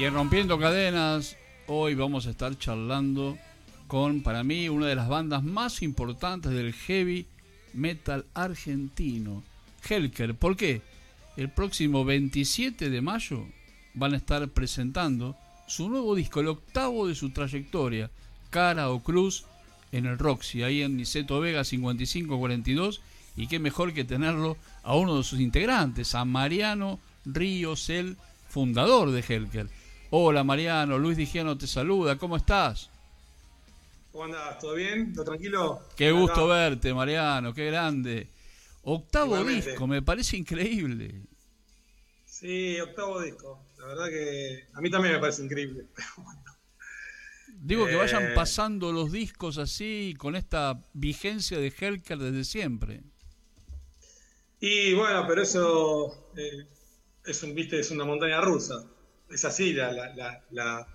Y 0.00 0.04
en 0.06 0.14
Rompiendo 0.14 0.58
Cadenas, 0.58 1.36
hoy 1.66 1.94
vamos 1.94 2.26
a 2.26 2.30
estar 2.30 2.56
charlando 2.56 3.36
con, 3.86 4.22
para 4.22 4.42
mí, 4.42 4.66
una 4.70 4.86
de 4.86 4.94
las 4.94 5.10
bandas 5.10 5.42
más 5.42 5.82
importantes 5.82 6.52
del 6.52 6.72
heavy 6.72 7.26
metal 7.74 8.24
argentino, 8.32 9.42
Helker. 9.86 10.34
¿Por 10.34 10.56
qué? 10.56 10.80
El 11.36 11.50
próximo 11.50 12.06
27 12.06 12.88
de 12.88 13.00
mayo 13.02 13.44
van 13.92 14.14
a 14.14 14.16
estar 14.16 14.48
presentando 14.48 15.36
su 15.68 15.90
nuevo 15.90 16.14
disco, 16.14 16.40
el 16.40 16.48
octavo 16.48 17.06
de 17.06 17.14
su 17.14 17.28
trayectoria, 17.28 18.10
Cara 18.48 18.88
o 18.88 19.02
Cruz, 19.02 19.44
en 19.92 20.06
el 20.06 20.18
Roxy, 20.18 20.62
ahí 20.62 20.80
en 20.80 20.96
Niceto 20.96 21.40
Vega 21.40 21.62
5542. 21.62 23.02
Y 23.36 23.48
qué 23.48 23.58
mejor 23.58 23.92
que 23.92 24.04
tenerlo 24.04 24.56
a 24.82 24.96
uno 24.96 25.18
de 25.18 25.24
sus 25.24 25.40
integrantes, 25.40 26.14
a 26.14 26.24
Mariano 26.24 26.98
Ríos, 27.26 27.90
el 27.90 28.16
fundador 28.48 29.10
de 29.10 29.20
Helker. 29.20 29.68
Hola 30.12 30.42
Mariano, 30.42 30.98
Luis 30.98 31.16
Digiano 31.16 31.56
te 31.56 31.68
saluda, 31.68 32.18
¿cómo 32.18 32.36
estás? 32.36 32.90
¿Cómo 34.10 34.24
andas? 34.24 34.58
¿Todo 34.58 34.74
bien? 34.74 35.12
¿Todo 35.12 35.24
tranquilo? 35.24 35.82
Qué 35.96 36.10
gusto 36.10 36.48
verte, 36.48 36.92
Mariano, 36.92 37.54
qué 37.54 37.66
grande. 37.66 38.26
Octavo 38.82 39.44
disco, 39.44 39.86
me 39.86 40.02
parece 40.02 40.36
increíble. 40.36 41.22
Sí, 42.26 42.80
octavo 42.80 43.20
disco. 43.20 43.64
La 43.78 43.86
verdad 43.86 44.08
que 44.08 44.64
a 44.72 44.80
mí 44.80 44.90
también 44.90 45.14
me 45.14 45.20
parece 45.20 45.44
increíble. 45.44 45.86
Digo 47.62 47.86
que 47.86 47.94
vayan 47.94 48.32
eh, 48.32 48.34
pasando 48.34 48.90
los 48.90 49.12
discos 49.12 49.58
así, 49.58 50.16
con 50.18 50.34
esta 50.34 50.82
vigencia 50.92 51.56
de 51.58 51.70
Helker 51.70 52.18
desde 52.18 52.42
siempre. 52.42 53.02
Y 54.58 54.92
bueno, 54.94 55.24
pero 55.28 55.42
eso 55.42 56.32
eh, 56.36 56.66
es, 57.24 57.42
un, 57.44 57.54
¿viste? 57.54 57.78
es 57.78 57.92
una 57.92 58.04
montaña 58.04 58.40
rusa. 58.40 58.84
Es 59.30 59.44
así 59.44 59.72
la, 59.72 59.92
la, 59.92 60.42
la, 60.50 60.86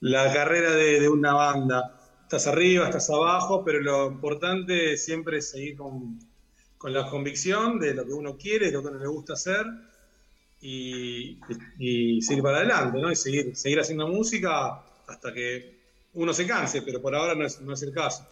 la 0.00 0.32
carrera 0.32 0.72
de, 0.72 1.00
de, 1.00 1.08
una 1.08 1.34
banda. 1.34 1.98
Estás 2.22 2.46
arriba, 2.46 2.86
estás 2.86 3.08
abajo, 3.10 3.64
pero 3.64 3.80
lo 3.80 4.06
importante 4.06 4.96
siempre 4.96 5.38
es 5.38 5.50
seguir 5.50 5.76
con, 5.76 6.18
con 6.76 6.92
la 6.92 7.08
convicción 7.08 7.78
de 7.78 7.94
lo 7.94 8.04
que 8.04 8.12
uno 8.12 8.36
quiere, 8.36 8.66
de 8.66 8.72
lo 8.72 8.82
que 8.82 8.88
uno 8.88 8.98
le 8.98 9.08
gusta 9.08 9.32
hacer 9.32 9.66
y, 10.60 11.38
y, 11.78 12.20
seguir 12.20 12.42
para 12.42 12.58
adelante, 12.58 12.98
¿no? 13.00 13.10
Y 13.10 13.16
seguir, 13.16 13.56
seguir 13.56 13.80
haciendo 13.80 14.08
música 14.08 14.82
hasta 15.06 15.32
que 15.32 15.78
uno 16.14 16.32
se 16.34 16.46
canse, 16.46 16.82
pero 16.82 17.00
por 17.00 17.14
ahora 17.14 17.34
no 17.34 17.46
es, 17.46 17.60
no 17.60 17.72
es 17.72 17.82
el 17.82 17.92
caso. 17.92 18.26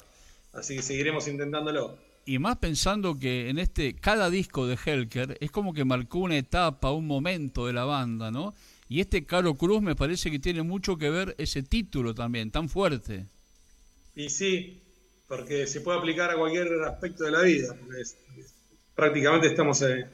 Así 0.52 0.76
que 0.76 0.82
seguiremos 0.82 1.26
intentándolo. 1.28 1.96
Y 2.24 2.38
más 2.38 2.56
pensando 2.56 3.18
que 3.18 3.48
en 3.48 3.58
este, 3.58 3.94
cada 3.94 4.30
disco 4.30 4.66
de 4.66 4.76
Helker 4.76 5.38
es 5.40 5.50
como 5.50 5.72
que 5.72 5.84
marcó 5.84 6.18
una 6.18 6.36
etapa, 6.36 6.90
un 6.90 7.06
momento 7.06 7.66
de 7.66 7.72
la 7.72 7.84
banda, 7.84 8.30
¿no? 8.30 8.52
Y 8.88 9.00
este 9.00 9.26
Caro 9.26 9.54
Cruz 9.54 9.82
me 9.82 9.96
parece 9.96 10.30
que 10.30 10.38
tiene 10.38 10.62
mucho 10.62 10.96
que 10.96 11.10
ver 11.10 11.34
ese 11.38 11.62
título 11.62 12.14
también, 12.14 12.50
tan 12.50 12.68
fuerte. 12.68 13.26
Y 14.14 14.30
sí, 14.30 14.82
porque 15.26 15.66
se 15.66 15.80
puede 15.80 15.98
aplicar 15.98 16.30
a 16.30 16.36
cualquier 16.36 16.68
aspecto 16.84 17.24
de 17.24 17.30
la 17.32 17.42
vida. 17.42 17.76
prácticamente 18.94 19.48
estamos 19.48 19.82
eh, 19.82 20.06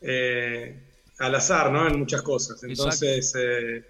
eh, 0.00 0.82
al 1.18 1.34
azar, 1.34 1.70
¿no? 1.70 1.86
En 1.86 1.98
muchas 1.98 2.22
cosas. 2.22 2.62
Entonces, 2.64 3.34
eh, 3.38 3.84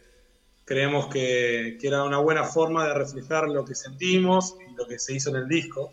creemos 0.65 1.06
que, 1.06 1.78
que, 1.81 1.87
era 1.87 2.03
una 2.03 2.19
buena 2.19 2.44
forma 2.44 2.87
de 2.89 2.94
reflejar 2.94 3.49
lo 3.49 3.65
que 3.65 3.75
sentimos 3.75 4.56
y 4.69 4.75
lo 4.75 4.87
que 4.87 4.99
se 4.99 5.15
hizo 5.15 5.31
en 5.31 5.37
el 5.37 5.49
disco, 5.49 5.93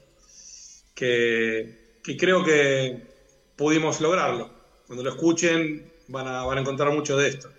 que, 0.96 2.00
que 2.04 2.18
creo 2.18 2.44
que 2.44 3.08
pudimos 3.56 4.02
lograrlo. 4.02 4.52
Cuando 4.88 5.04
lo 5.04 5.12
escuchen 5.12 5.92
van 6.08 6.28
a, 6.28 6.44
van 6.44 6.58
a 6.58 6.62
encontrar 6.62 6.92
mucho 6.92 7.16
de 7.18 7.30
esto. 7.30 7.50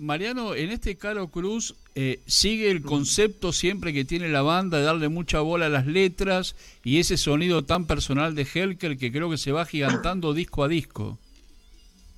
Mariano, 0.00 0.54
en 0.54 0.70
este 0.70 0.96
Caro 0.96 1.28
Cruz 1.28 1.74
eh, 1.94 2.20
sigue 2.26 2.70
el 2.70 2.82
concepto 2.82 3.52
siempre 3.52 3.92
que 3.92 4.04
tiene 4.04 4.28
la 4.30 4.40
banda 4.40 4.78
de 4.78 4.84
darle 4.84 5.08
mucha 5.08 5.40
bola 5.40 5.66
a 5.66 5.68
las 5.68 5.86
letras 5.86 6.56
y 6.82 7.00
ese 7.00 7.16
sonido 7.16 7.64
tan 7.64 7.86
personal 7.86 8.34
de 8.34 8.46
Helker 8.46 8.96
que 8.96 9.12
creo 9.12 9.30
que 9.30 9.36
se 9.36 9.52
va 9.52 9.66
gigantando 9.66 10.32
disco 10.34 10.64
a 10.64 10.68
disco. 10.68 11.18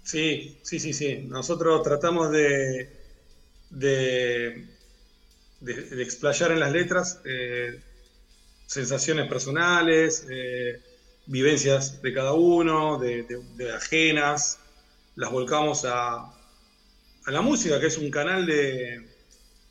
Sí, 0.05 0.59
sí, 0.63 0.79
sí, 0.79 0.93
sí. 0.93 1.25
Nosotros 1.29 1.83
tratamos 1.83 2.31
de, 2.31 2.91
de, 3.71 4.67
explayar 6.01 6.53
en 6.53 6.61
las 6.61 6.73
letras 6.73 7.21
eh, 7.25 7.81
sensaciones 8.67 9.29
personales, 9.29 10.27
eh, 10.31 10.81
vivencias 11.27 12.01
de 12.01 12.15
cada 12.15 12.33
uno, 12.33 12.99
de 12.99 13.73
ajenas, 13.75 14.59
las 15.17 15.31
volcamos 15.31 15.85
a, 15.85 16.33
a 17.25 17.31
la 17.31 17.41
música, 17.41 17.81
que 17.81 17.87
es 17.87 17.99
un 17.99 18.11
canal 18.11 18.47
de. 18.47 19.07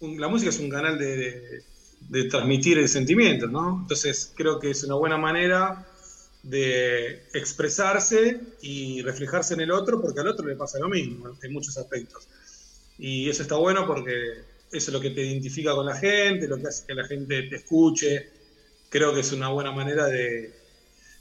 la 0.02 0.28
música 0.28 0.50
es 0.50 0.60
un 0.60 0.70
canal 0.70 0.98
de, 0.98 1.64
transmitir 2.30 2.78
el 2.78 2.90
sentimiento, 2.90 3.48
¿no? 3.48 3.80
Entonces 3.82 4.34
creo 4.36 4.60
que 4.60 4.72
es 4.72 4.84
una 4.84 4.96
buena 4.96 5.18
manera 5.18 5.88
de 6.44 7.24
expresarse 7.34 8.42
y 8.62 9.02
reflejarse 9.04 9.54
en 9.54 9.62
el 9.62 9.72
otro, 9.72 10.02
porque 10.02 10.22
al 10.22 10.28
otro 10.28 10.46
le 10.48 10.56
pasa 10.56 10.80
lo 10.80 10.90
mismo 10.90 11.38
en 11.42 11.54
muchos 11.54 11.78
aspectos. 11.78 12.28
Y 12.98 13.30
eso 13.30 13.44
está 13.44 13.56
bueno 13.56 13.86
porque 13.86 14.44
eso 14.72 14.90
es 14.90 14.94
lo 14.94 15.00
que 15.00 15.12
te 15.12 15.26
identifica 15.26 15.74
con 15.74 15.86
la 15.86 15.96
gente, 15.96 16.48
lo 16.48 16.58
que 16.58 16.68
hace 16.68 16.86
que 16.88 16.96
la 16.96 17.06
gente 17.06 17.44
te 17.44 17.58
escuche. 17.58 18.30
Creo 18.90 19.14
que 19.14 19.22
es 19.22 19.32
una 19.32 19.50
buena 19.50 19.72
manera 19.72 20.08
de, 20.08 20.54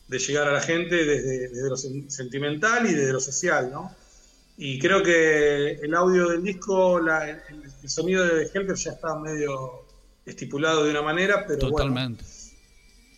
de 0.09 0.19
llegar 0.19 0.49
a 0.49 0.53
la 0.53 0.61
gente 0.61 1.05
desde, 1.05 1.49
desde, 1.49 1.69
lo 1.69 1.77
sentimental 1.77 2.85
y 2.91 2.95
desde 2.95 3.13
lo 3.13 3.21
social, 3.21 3.71
¿no? 3.71 3.95
Y 4.63 4.79
creo 4.79 5.03
que 5.03 5.71
el 5.71 5.95
audio 5.95 6.29
del 6.29 6.43
disco, 6.43 6.99
el, 6.99 7.89
sonido 7.89 8.27
de 8.27 8.43
Helker 8.43 8.77
ya 8.77 8.91
está 8.91 9.19
medio 9.19 9.87
estipulado 10.27 10.85
de 10.85 10.91
una 10.91 11.01
manera, 11.01 11.47
pero 11.47 11.71
Totalmente. 11.71 12.23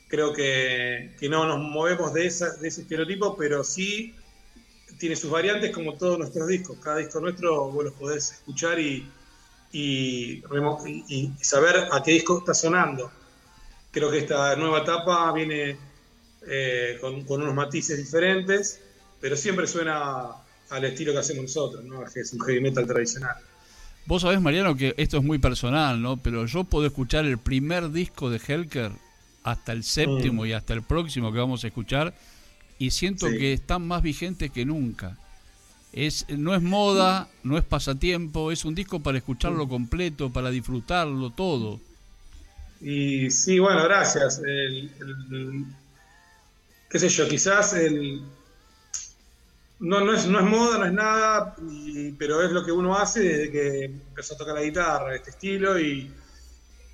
creo 0.06 0.32
que, 0.32 1.16
no 1.22 1.44
nos 1.44 1.58
movemos 1.58 2.14
de, 2.14 2.26
esa, 2.26 2.56
de 2.58 2.69
ese 2.69 2.82
estereotipo, 2.82 3.36
pero 3.36 3.64
sí 3.64 4.14
tiene 5.00 5.16
sus 5.16 5.32
variantes 5.32 5.72
como 5.72 5.94
todos 5.94 6.16
nuestros 6.16 6.47
discos. 6.47 6.78
Cada 6.80 6.98
disco 6.98 7.19
nuestro 7.19 7.72
vos 7.72 7.86
los 7.86 7.94
podés 7.94 8.30
escuchar 8.34 8.78
y, 8.78 9.10
y, 9.72 10.44
saber 11.41 11.88
a 11.91 12.04
qué 12.04 12.12
disco 12.12 12.38
está 12.38 12.54
sonando. 12.54 13.10
Creo 13.91 14.12
que 14.12 14.19
esta 14.19 14.54
nueva 14.54 14.82
etapa 14.82 15.32
viene 15.32 15.76
eh, 16.47 16.98
con, 17.00 17.24
con 17.24 17.42
unos 17.42 17.54
matices 17.56 17.98
diferentes, 17.98 18.80
pero 19.20 19.36
siempre 19.36 19.66
suena 19.66 20.36
al 20.72 20.84
estilo 20.84 21.12
que 21.12 21.19
hacemos 21.19 21.44
nosotros, 21.44 21.84
¿no? 21.84 22.03
que 22.05 22.21
es 22.21 22.33
un 22.33 22.41
heavy 22.41 22.60
metal 22.60 22.87
tradicional. 22.87 23.37
Vos 24.06 24.22
sabés, 24.22 24.41
Mariano, 24.41 24.75
que 24.75 24.94
esto 24.97 25.19
es 25.19 25.22
muy 25.22 25.38
personal, 25.38 26.03
¿no? 26.03 26.16
Pero 26.16 26.47
yo 26.47 26.65
puedo 26.65 26.87
escuchar 26.87 27.25
el 27.25 27.38
primer 27.38 27.93
disco 27.93 28.31
de 28.31 28.41
Helker 28.41 28.91
hasta 29.44 29.72
el 29.72 29.84
séptimo 29.84 30.43
mm. 30.43 30.47
y 30.47 30.53
hasta 30.53 30.75
el 30.75 30.83
próximo 30.83 31.33
que 31.33 31.38
vamos 31.38 31.62
a 31.62 31.69
escuchar 31.69 32.15
y 32.78 32.91
siento 32.91 33.28
que 33.28 33.53
están 33.53 33.87
más 33.87 34.03
vigentes 34.03 34.50
que 34.50 34.65
nunca. 34.65 35.16
Es, 35.93 36.27
no 36.31 36.55
es 36.55 36.62
moda, 36.62 37.28
no 37.45 37.59
es 37.59 37.65
pasatiempo, 37.65 38.51
es 38.51 38.65
un 38.65 38.75
disco 38.75 39.01
para 39.01 39.18
escucharlo 39.18 39.66
mm. 39.66 39.68
completo, 39.68 40.33
para 40.33 40.51
disfrutarlo 40.51 41.30
todo. 41.30 41.78
Y 42.80 43.30
sí, 43.30 43.60
bueno, 43.60 43.84
gracias. 43.84 44.42
qué 46.89 46.98
sé 46.98 47.09
yo, 47.09 47.28
quizás 47.28 47.75
el, 47.75 48.22
no, 49.82 50.00
no, 50.00 50.14
es, 50.14 50.28
no 50.28 50.38
es 50.38 50.44
moda, 50.44 50.78
no 50.78 50.84
es 50.86 50.92
nada, 50.92 51.56
pero 52.16 52.40
es 52.40 52.52
lo 52.52 52.64
que 52.64 52.70
uno 52.70 52.96
hace 52.96 53.20
desde 53.20 53.50
que 53.50 53.84
empezó 53.86 54.34
a 54.34 54.38
tocar 54.38 54.54
la 54.54 54.62
guitarra, 54.62 55.14
este 55.16 55.30
estilo, 55.30 55.78
y, 55.78 56.08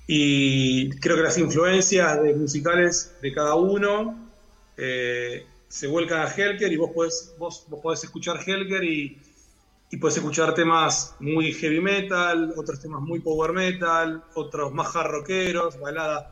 y 0.07 0.89
creo 0.99 1.15
que 1.15 1.21
las 1.21 1.37
influencias 1.37 2.19
musicales 2.35 3.15
de 3.21 3.31
cada 3.31 3.53
uno 3.53 4.31
eh, 4.75 5.45
se 5.67 5.85
vuelcan 5.85 6.21
a 6.21 6.31
Helker 6.31 6.71
y 6.71 6.77
vos 6.77 6.89
podés, 6.91 7.35
vos, 7.37 7.67
vos 7.69 8.03
escuchar 8.03 8.39
Helker 8.43 8.83
y, 8.83 9.21
y 9.91 9.97
podés 9.97 10.17
escuchar 10.17 10.55
temas 10.55 11.15
muy 11.19 11.53
heavy 11.53 11.81
metal, 11.81 12.55
otros 12.57 12.79
temas 12.79 13.01
muy 13.01 13.19
power 13.19 13.53
metal, 13.53 14.23
otros 14.33 14.73
más 14.73 14.95
hard 14.95 15.11
rockeros, 15.11 15.79
baladas. 15.79 16.25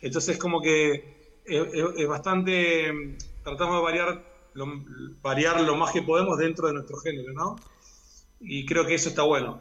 Entonces 0.00 0.38
como 0.38 0.62
que 0.62 1.36
es 1.44 2.08
bastante, 2.08 3.18
tratamos 3.44 3.76
de 3.76 3.82
variar 3.82 4.29
variar 5.22 5.60
lo 5.60 5.76
más 5.76 5.92
que 5.92 6.02
podemos 6.02 6.38
dentro 6.38 6.68
de 6.68 6.74
nuestro 6.74 6.96
género, 6.98 7.32
¿no? 7.32 7.56
Y 8.42 8.64
creo 8.64 8.86
que 8.86 8.94
eso 8.94 9.10
está 9.10 9.22
bueno, 9.22 9.60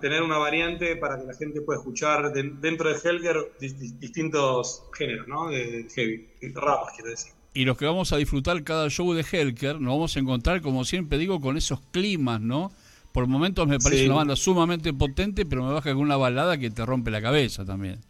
tener 0.00 0.22
una 0.22 0.38
variante 0.38 0.96
para 0.96 1.18
que 1.18 1.24
la 1.24 1.34
gente 1.34 1.60
pueda 1.60 1.78
escuchar 1.78 2.32
dentro 2.32 2.92
de 2.92 2.98
Helger 2.98 3.52
distintos 3.60 4.82
géneros, 4.92 5.28
¿no? 5.28 5.48
De, 5.48 5.86
heavy, 5.94 6.28
ramas, 6.54 6.92
quiero 6.96 7.10
decir. 7.10 7.32
Y 7.54 7.64
los 7.64 7.78
que 7.78 7.86
vamos 7.86 8.12
a 8.12 8.16
disfrutar 8.16 8.62
cada 8.64 8.88
show 8.88 9.12
de 9.14 9.22
Helker, 9.22 9.80
nos 9.80 9.94
vamos 9.94 10.16
a 10.16 10.20
encontrar, 10.20 10.60
como 10.62 10.84
siempre 10.84 11.16
digo, 11.16 11.40
con 11.40 11.56
esos 11.56 11.80
climas, 11.92 12.40
¿no? 12.40 12.72
Por 13.12 13.26
momentos 13.28 13.66
me 13.66 13.78
parece 13.78 14.06
una 14.06 14.16
banda 14.16 14.36
sumamente 14.36 14.92
potente, 14.92 15.46
pero 15.46 15.64
me 15.64 15.72
baja 15.72 15.92
con 15.92 16.02
una 16.02 16.16
balada 16.16 16.58
que 16.58 16.70
te 16.70 16.84
rompe 16.84 17.10
la 17.10 17.22
cabeza 17.22 17.64
también. 17.64 18.00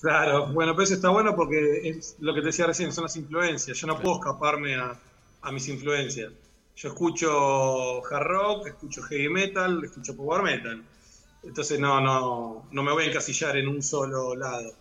Claro, 0.00 0.52
bueno, 0.52 0.72
pero 0.72 0.82
eso 0.82 0.94
está 0.94 1.10
bueno 1.10 1.36
porque 1.36 1.88
es 1.88 2.16
lo 2.18 2.34
que 2.34 2.40
te 2.40 2.46
decía 2.46 2.66
recién, 2.66 2.92
son 2.92 3.04
las 3.04 3.16
influencias. 3.16 3.78
Yo 3.78 3.86
no 3.86 3.98
puedo 4.00 4.16
escaparme 4.16 4.74
a, 4.74 4.98
a 5.42 5.52
mis 5.52 5.68
influencias. 5.68 6.32
Yo 6.76 6.88
escucho 6.88 8.04
hard 8.06 8.26
rock, 8.26 8.66
escucho 8.68 9.02
heavy 9.02 9.28
metal, 9.28 9.84
escucho 9.84 10.16
power 10.16 10.42
metal. 10.42 10.82
Entonces 11.42 11.78
no, 11.78 12.00
no, 12.00 12.68
no 12.70 12.82
me 12.82 12.92
voy 12.92 13.04
a 13.04 13.06
encasillar 13.08 13.56
en 13.56 13.68
un 13.68 13.82
solo 13.82 14.34
lado. 14.34 14.72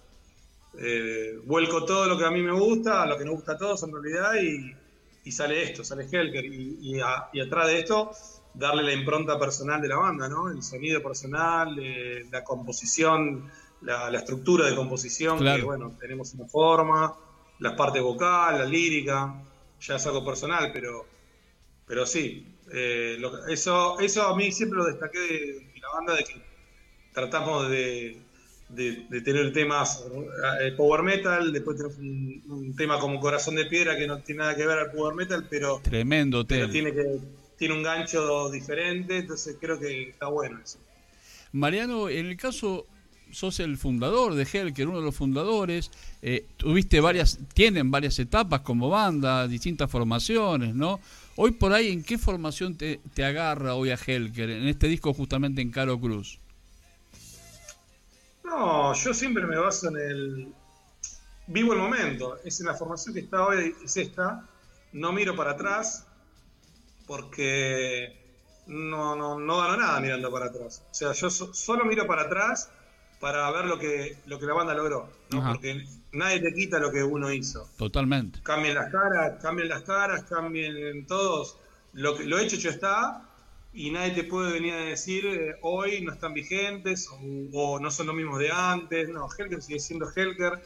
Eh, 0.78 1.40
vuelco 1.44 1.84
todo 1.84 2.08
lo 2.08 2.18
que 2.18 2.26
a 2.26 2.32
mí 2.32 2.42
me 2.42 2.54
gusta, 2.54 3.04
a 3.04 3.06
lo 3.06 3.18
que 3.18 3.26
nos 3.26 3.36
gusta 3.36 3.54
a 3.54 3.58
todos 3.58 3.84
en 3.84 3.92
realidad, 3.92 4.34
y, 4.42 5.32
sale 5.32 5.64
esto, 5.64 5.84
sale 5.84 6.08
Helker. 6.10 6.46
Y, 6.46 7.00
atrás 7.02 7.68
de 7.68 7.80
esto, 7.80 8.12
darle 8.54 8.84
la 8.84 8.94
impronta 8.94 9.38
personal 9.38 9.82
de 9.82 9.88
la 9.90 9.98
banda, 9.98 10.30
¿no? 10.30 10.50
El 10.50 10.64
sonido 10.64 11.02
personal, 11.02 11.78
eh, 11.80 12.26
la 12.32 12.44
composición, 12.44 13.50
la, 13.82 14.10
estructura 14.10 14.66
de 14.68 14.76
composición, 14.76 15.40
que 15.40 15.62
bueno, 15.64 15.96
tenemos 16.00 16.34
una 16.34 16.48
forma, 16.48 17.14
la 17.60 17.76
parte 17.76 18.00
vocal, 18.00 18.60
la 18.60 18.66
lírica, 18.66 19.36
ya 19.82 19.96
es 19.96 20.06
algo 20.06 20.24
personal, 20.24 20.72
pero, 20.72 21.06
pero 21.86 22.06
sí. 22.06 22.48
Eh, 22.74 23.22
eso, 23.50 24.00
eso 24.00 24.28
a 24.28 24.36
mí 24.38 24.52
siempre 24.52 24.78
lo 24.78 24.86
destaqué 24.86 25.20
de 25.20 25.80
la 25.82 25.90
banda, 25.94 26.16
de 26.16 26.24
que 26.24 26.42
tratamos 27.14 27.70
de 27.70 28.22
de, 28.76 29.22
tener 29.22 29.52
temas 29.54 30.06
eh, 30.62 30.72
power 30.76 31.04
metal, 31.04 31.52
después 31.52 31.78
tenemos 31.78 31.98
un, 31.98 32.74
tema 32.76 33.00
como 33.00 33.20
Corazón 33.20 33.56
de 33.56 33.66
Piedra 33.66 33.98
que 33.98 34.08
no 34.08 34.20
tiene 34.20 34.40
nada 34.40 34.56
que 34.56 34.66
ver 34.66 34.80
al 34.80 34.92
power 34.92 35.16
metal, 35.16 35.46
pero, 35.50 35.82
Tremendo 35.84 36.46
tiene, 36.46 36.94
que, 36.94 37.20
tiene 37.58 37.74
un 37.74 37.84
gancho 37.84 38.50
diferente, 38.50 39.18
entonces 39.18 39.58
creo 39.60 39.80
que 39.80 40.10
está 40.10 40.28
bueno 40.28 40.60
eso. 40.64 40.80
Mariano, 41.52 42.10
en 42.10 42.28
el 42.28 42.38
caso, 42.38 42.88
sos 43.32 43.60
el 43.60 43.78
fundador 43.78 44.36
de 44.36 44.44
Helker, 44.44 44.88
uno 44.88 45.00
de 45.00 45.06
los 45.06 45.16
fundadores, 45.16 45.92
eh, 46.22 46.46
tuviste 46.58 47.00
varias, 47.00 47.40
tienen 47.54 47.92
varias 47.92 48.18
etapas 48.20 48.62
como 48.62 48.90
banda, 48.90 49.48
distintas 49.48 49.90
formaciones, 49.90 50.76
¿no? 50.76 51.00
Hoy 51.36 51.52
por 51.52 51.74
ahí, 51.74 51.92
¿en 51.92 52.04
qué 52.04 52.18
formación 52.18 52.76
te, 52.76 53.00
te 53.14 53.24
agarra 53.24 53.76
hoy 53.76 53.92
a 53.92 53.96
Helker, 53.96 54.50
en 54.50 54.68
este 54.68 54.88
disco 54.88 55.14
justamente 55.14 55.62
en 55.62 55.72
Caro 55.72 56.00
Cruz? 56.00 56.40
No, 58.44 58.94
yo 58.94 59.14
siempre 59.14 59.46
me 59.48 59.58
baso 59.58 59.88
en 59.88 59.98
el. 59.98 60.54
Vivo 61.48 61.74
el 61.74 61.80
momento. 61.80 62.38
Es 62.44 62.60
en 62.60 62.68
la 62.68 62.76
formación 62.76 63.14
que 63.14 63.22
está 63.22 63.46
hoy, 63.46 63.74
es 63.84 63.98
esta. 63.98 64.46
No 64.92 65.14
miro 65.14 65.36
para 65.36 65.52
atrás 65.52 66.06
porque 67.08 68.22
no, 68.68 69.16
no, 69.16 69.40
no 69.40 69.58
gano 69.58 69.78
nada 69.78 70.00
mirando 70.02 70.32
para 70.32 70.48
atrás. 70.48 70.84
O 70.92 70.94
sea, 70.94 71.14
yo 71.14 71.30
solo 71.30 71.86
miro 71.86 72.06
para 72.08 72.24
atrás 72.24 72.70
para 73.22 73.50
ver 73.52 73.66
lo 73.66 73.80
que, 73.80 74.18
lo 74.26 74.40
que 74.40 74.46
la 74.48 74.54
banda 74.54 74.74
logró. 74.74 75.08
Porque 75.30 75.86
nadie 76.12 76.42
te 76.42 76.54
quita 76.54 76.80
lo 76.80 76.92
que 76.92 77.04
uno 77.04 77.32
hizo. 77.32 77.70
Totalmente. 77.78 78.40
Cambien 78.44 78.76
las 78.76 78.92
caras, 78.92 79.40
cambien 79.42 79.70
las 79.70 79.84
caras, 79.84 80.24
cambien 80.24 81.06
todos. 81.06 81.56
Lo, 81.94 82.18
que, 82.18 82.26
lo 82.26 82.40
hecho 82.40 82.58
ya 82.58 82.72
está 82.72 83.30
y 83.74 83.92
nadie 83.92 84.12
te 84.12 84.24
puede 84.26 84.52
venir 84.52 84.74
a 84.74 84.80
decir 84.80 85.26
eh, 85.26 85.56
hoy 85.62 86.02
no 86.02 86.12
están 86.12 86.34
vigentes 86.34 87.10
o, 87.54 87.80
no 87.80 87.92
son 87.92 88.08
los 88.08 88.16
mismos 88.16 88.40
de 88.40 88.52
antes. 88.52 89.08
No, 89.10 89.30
Helker 89.38 89.62
sigue 89.62 89.80
siendo 89.80 90.12
Helker. 90.14 90.60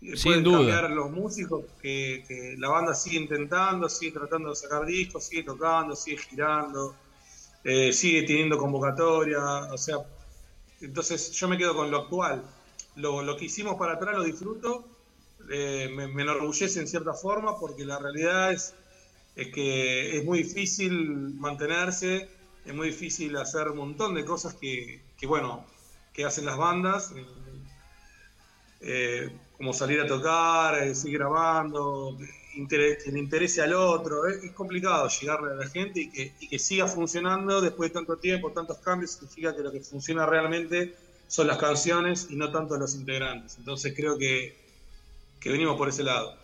Eh, 0.00 0.16
Sin 0.16 0.42
duda. 0.42 0.58
cambiar 0.58 0.90
los 0.90 1.10
músicos 1.10 1.64
que, 1.80 2.54
la 2.58 2.70
banda 2.70 2.94
sigue 2.94 3.18
intentando, 3.18 3.88
sigue 3.88 4.12
tratando 4.12 4.50
de 4.50 4.56
sacar 4.56 4.86
discos, 4.86 5.24
sigue 5.24 5.42
tocando, 5.42 5.94
sigue 5.94 6.18
girando, 6.18 6.94
eh, 7.64 7.92
sigue 7.92 8.22
teniendo 8.22 8.56
convocatoria. 8.56 9.40
O 9.72 9.78
sea, 9.78 9.98
entonces 10.80 11.32
yo 11.32 11.48
me 11.48 11.58
quedo 11.58 11.74
con 11.74 11.90
lo 11.90 11.98
actual. 11.98 12.44
Lo, 12.96 13.36
que 13.36 13.44
hicimos 13.44 13.76
para 13.76 13.94
atrás 13.94 14.16
lo 14.16 14.24
disfruto, 14.24 14.88
me, 15.48 16.08
me 16.08 16.22
enorgullece 16.22 16.80
en 16.80 16.88
cierta 16.88 17.12
forma 17.12 17.58
porque 17.58 17.84
la 17.84 17.98
realidad 17.98 18.52
es 18.52 18.74
que 19.52 20.16
es 20.16 20.24
muy 20.24 20.42
difícil 20.42 21.34
mantenerse, 21.34 22.28
es 22.64 22.74
muy 22.74 22.88
difícil 22.88 23.36
hacer 23.36 23.68
un 23.68 23.76
montón 23.76 24.14
de 24.14 24.24
cosas 24.24 24.54
que, 24.54 25.02
bueno, 25.26 25.64
que 26.14 26.24
hacen 26.24 26.46
las 26.46 26.56
bandas, 26.56 27.12
eh, 27.12 27.26
eh, 28.80 29.36
como 29.56 29.74
salir 29.74 30.00
a 30.00 30.06
tocar, 30.06 30.82
eh, 30.82 30.94
seguir 30.94 31.18
grabando, 31.18 32.16
que 32.68 33.10
le 33.12 33.18
interese 33.18 33.62
al 33.62 33.74
otro, 33.74 34.26
es 34.26 34.50
complicado 34.52 35.08
llegarle 35.08 35.52
a 35.52 35.54
la 35.56 35.68
gente 35.68 36.00
y 36.00 36.10
que, 36.10 36.34
y 36.40 36.48
que 36.48 36.58
siga 36.58 36.88
funcionando 36.88 37.60
después 37.60 37.90
de 37.90 37.94
tanto 37.94 38.16
tiempo, 38.16 38.50
tantos 38.50 38.78
cambios, 38.78 39.12
significa 39.12 39.54
que 39.54 39.62
lo 39.62 39.70
que 39.70 39.80
funciona 39.80 40.24
realmente 40.24 40.96
son 41.28 41.46
las 41.48 41.58
canciones 41.58 42.28
y 42.30 42.36
no 42.36 42.50
tanto 42.50 42.76
los 42.78 42.94
integrantes. 42.94 43.56
Entonces 43.58 43.92
creo 43.94 44.16
que, 44.16 44.56
que 45.40 45.50
venimos 45.50 45.76
por 45.76 45.88
ese 45.88 46.02
lado. 46.02 46.34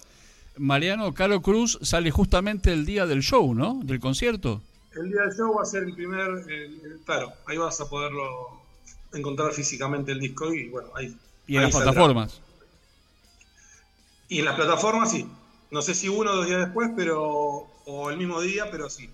Mariano 0.57 1.15
Caro 1.15 1.41
Cruz 1.41 1.79
sale 1.83 2.11
justamente 2.11 2.73
el 2.73 2.85
día 2.85 3.07
del 3.07 3.23
show, 3.23 3.55
¿no? 3.55 3.81
Del 3.83 4.01
concierto. 4.01 4.61
El 4.95 5.11
día 5.11 5.23
del 5.23 5.35
show 5.35 5.55
va 5.55 5.63
a 5.63 5.65
ser 5.65 5.85
el 5.85 5.95
primer, 5.95 6.45
claro, 7.07 7.33
ahí 7.47 7.57
vas 7.57 7.81
a 7.81 7.89
poderlo 7.89 8.61
encontrar 9.15 9.53
físicamente 9.53 10.13
el 10.13 10.21
disco 10.21 10.53
y 10.53 10.69
bueno, 10.69 10.89
ahí. 10.95 11.17
Y 11.47 11.57
en 11.57 11.63
las 11.63 11.73
plataformas. 11.73 12.41
Y 14.29 14.41
en 14.41 14.45
las 14.45 14.57
plataformas 14.57 15.11
sí. 15.11 15.27
No 15.73 15.81
sé 15.81 15.95
si 15.95 16.09
uno 16.09 16.31
o 16.31 16.37
dos 16.37 16.47
días 16.47 16.61
después, 16.61 16.91
pero 16.95 17.67
o 17.87 18.11
el 18.11 18.19
mismo 18.19 18.43
día, 18.43 18.71
pero 18.71 18.91
sí. 18.91 19.09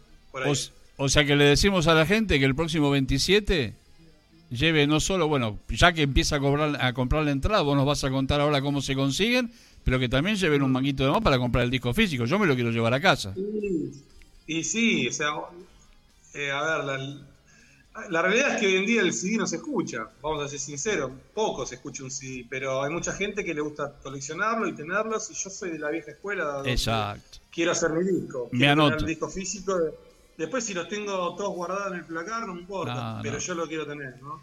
O, 0.97 1.09
sea 1.09 1.25
que 1.25 1.37
le 1.37 1.45
decimos 1.45 1.87
a 1.87 1.95
la 1.95 2.05
gente 2.05 2.41
que 2.41 2.45
el 2.45 2.57
próximo 2.57 2.91
27 2.91 3.75
lleve 4.51 4.87
no 4.89 4.99
solo, 4.99 5.29
bueno, 5.29 5.59
ya 5.69 5.93
que 5.93 6.03
empieza 6.03 6.37
a, 6.37 6.41
cobrar, 6.41 6.77
a 6.85 6.93
comprar 6.95 7.25
la 7.25 7.31
entrada, 7.31 7.63
vos 7.63 7.77
nos 7.77 7.87
vas 7.87 8.03
a 8.03 8.11
contar 8.11 8.41
ahora 8.41 8.61
cómo 8.61 8.81
se 8.81 8.97
consiguen, 8.97 9.53
pero 9.85 10.01
que 10.01 10.09
también 10.09 10.37
lleven 10.37 10.63
un 10.63 10.73
manguito 10.73 11.05
de 11.05 11.13
más 11.13 11.23
para 11.23 11.39
comprar 11.39 11.65
el 11.65 11.71
disco 11.71 11.95
físico. 11.95 12.25
Yo 12.25 12.41
me 12.41 12.47
lo 12.47 12.57
quiero 12.57 12.73
llevar 12.73 12.93
a 12.93 13.01
casa. 13.01 13.35
Y 14.49 14.65
sí, 14.65 15.07
o 15.07 15.13
sea, 15.13 15.29
eh, 16.35 16.51
a 16.51 16.63
ver, 16.63 16.85
la, 16.85 17.19
realidad 18.23 18.55
es 18.55 18.61
que 18.61 18.67
hoy 18.67 18.77
en 18.77 18.87
día 18.87 19.03
el 19.03 19.13
CD 19.13 19.37
no 19.37 19.47
se 19.47 19.57
escucha, 19.57 20.09
vamos 20.23 20.45
a 20.45 20.49
ser 20.49 20.59
sinceros, 20.59 21.11
poco 21.35 21.67
se 21.67 21.77
escucha 21.77 22.05
un 22.05 22.11
CD, 22.11 22.47
pero 22.49 22.83
hay 22.83 22.91
mucha 22.91 23.13
gente 23.13 23.45
que 23.45 23.55
le 23.55 23.61
gusta 23.61 23.95
coleccionarlo 24.03 24.67
y 24.67 24.75
tenerlos, 24.75 25.31
y 25.31 25.35
yo 25.35 25.51
soy 25.51 25.71
de 25.71 25.79
la 25.79 25.91
vieja 25.91 26.11
escuela. 26.11 26.63
Exacto. 26.65 27.39
Quiero 27.51 27.73
hacer 27.73 27.91
mi 27.91 28.05
disco. 28.05 28.49
Me 28.53 28.69
anoto. 28.69 28.97
el 28.97 29.07
disco 29.07 29.29
físico. 29.29 29.77
Después, 30.37 30.65
si 30.65 30.75
los 30.75 30.89
tengo 30.89 31.35
todos 31.35 31.55
guardados 31.55 31.93
en 31.93 31.99
el 31.99 32.05
placar, 32.05 32.47
no 32.47 32.55
me 32.55 32.61
importa, 32.61 33.21
pero 33.23 33.39
yo 33.39 33.55
lo 33.55 33.67
quiero 33.67 33.87
tener, 33.87 34.23
¿no? 34.23 34.43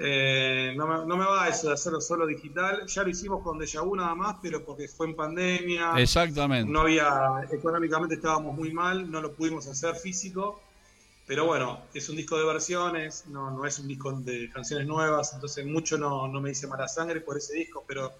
Eh, 0.00 0.74
no, 0.76 0.86
me, 0.86 1.06
no, 1.06 1.16
me, 1.16 1.24
va 1.24 1.48
eso 1.48 1.66
de 1.66 1.74
hacerlo 1.74 2.00
solo 2.00 2.24
digital. 2.24 2.86
Ya 2.86 3.02
lo 3.02 3.08
hicimos 3.08 3.42
con 3.42 3.58
Deja 3.58 3.80
Vu 3.80 3.96
nada 3.96 4.14
más, 4.14 4.36
pero 4.40 4.64
porque 4.64 4.86
fue 4.86 5.08
en 5.08 5.16
pandemia. 5.16 5.94
Exactamente. 5.96 6.70
No 6.70 6.82
había, 6.82 7.44
económicamente 7.50 8.14
estábamos 8.14 8.54
muy 8.54 8.72
mal, 8.72 9.10
no 9.10 9.20
lo 9.20 9.32
pudimos 9.32 9.66
hacer 9.66 9.96
físico. 9.96 10.60
Pero 11.28 11.44
bueno, 11.44 11.82
es 11.92 12.08
un 12.08 12.16
disco 12.16 12.38
de 12.38 12.46
versiones, 12.46 13.26
no, 13.28 13.50
no 13.50 13.66
es 13.66 13.78
un 13.78 13.86
disco 13.86 14.10
de 14.12 14.50
canciones 14.50 14.86
nuevas, 14.86 15.34
entonces 15.34 15.66
mucho 15.66 15.98
no, 15.98 16.26
no 16.26 16.40
me 16.40 16.48
dice 16.48 16.66
mala 16.66 16.88
sangre 16.88 17.20
por 17.20 17.36
ese 17.36 17.54
disco, 17.54 17.84
pero 17.86 18.12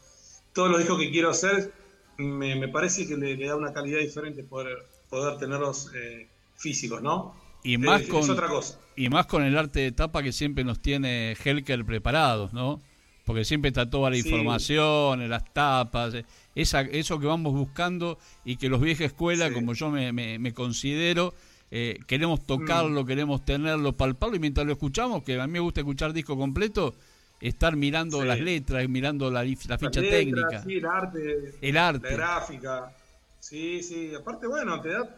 todos 0.52 0.70
los 0.70 0.78
discos 0.78 1.00
que 1.00 1.10
quiero 1.10 1.30
hacer 1.30 1.72
me, 2.18 2.54
me 2.56 2.68
parece 2.68 3.06
que 3.06 3.16
le, 3.16 3.36
da 3.36 3.56
una 3.56 3.72
calidad 3.72 3.98
diferente 3.98 4.44
poder, 4.44 4.76
poder 5.08 5.38
tenerlos 5.38 5.90
eh, 5.94 6.28
físicos, 6.56 7.00
¿no? 7.00 7.34
Y 7.64 7.78
más, 7.78 8.02
con, 8.02 8.28
otra 8.30 8.46
cosa. 8.46 8.78
y 8.94 9.08
más 9.08 9.26
con 9.26 9.42
el 9.42 9.56
arte 9.56 9.80
de 9.80 9.92
tapa 9.92 10.22
que 10.22 10.32
siempre 10.32 10.62
nos 10.62 10.80
tiene 10.80 11.34
Helker 11.42 11.84
preparados, 11.86 12.52
¿no? 12.52 12.82
Porque 13.24 13.44
siempre 13.44 13.68
está 13.68 13.88
toda 13.88 14.10
la 14.10 14.16
información, 14.16 15.28
las 15.28 15.52
tapas, 15.52 16.14
esa, 16.54 16.80
eso 16.82 17.18
que 17.18 17.26
vamos 17.26 17.52
buscando 17.52 18.18
y 18.44 18.56
que 18.56 18.68
los 18.68 18.80
vieja 18.80 19.04
escuela, 19.04 19.52
como 19.52 19.74
yo 19.74 19.90
me, 19.90 20.12
me, 20.12 20.54
considero, 20.54 21.34
eh, 21.70 21.98
queremos 22.06 22.46
tocarlo, 22.46 23.02
mm. 23.02 23.06
queremos 23.06 23.44
tenerlo, 23.44 23.92
palparlo 23.92 24.37
y 24.37 24.38
mientras 24.38 24.66
lo 24.66 24.72
escuchamos, 24.72 25.22
que 25.22 25.40
a 25.40 25.46
mí 25.46 25.52
me 25.52 25.60
gusta 25.60 25.80
escuchar 25.80 26.12
disco 26.12 26.37
completo, 26.37 26.94
estar 27.40 27.76
mirando 27.76 28.25
las 28.25 28.40
letras, 28.40 28.88
mirando 28.88 29.30
la, 29.30 29.44
la 29.44 29.78
ficha 29.78 30.00
técnica. 30.00 30.64
el 30.66 30.87
arte, 30.87 31.54
el 31.60 31.76
arte. 31.76 32.10
La 32.10 32.16
gráfica. 32.16 32.92
Sí, 33.38 33.82
sí, 33.82 34.14
aparte, 34.14 34.46
bueno, 34.46 34.80
te 34.80 34.88
da, 34.88 35.16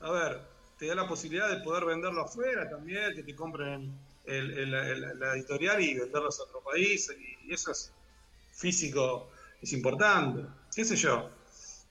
a 0.00 0.10
ver, 0.10 0.40
te 0.78 0.86
da 0.86 0.94
la 0.94 1.08
posibilidad 1.08 1.48
de 1.50 1.62
poder 1.62 1.84
venderlo 1.84 2.22
afuera 2.22 2.68
también, 2.68 3.14
que 3.14 3.22
te 3.22 3.34
compren 3.34 3.92
el, 4.24 4.70
la 4.70 5.34
editorial 5.34 5.80
y 5.82 5.98
venderlos 5.98 6.40
a 6.40 6.44
otro 6.44 6.60
país, 6.60 7.10
y, 7.44 7.52
eso 7.52 7.72
es 7.72 7.92
físico, 8.52 9.30
es 9.60 9.72
importante, 9.72 10.44
qué 10.74 10.84
sé 10.84 10.96
yo. 10.96 11.30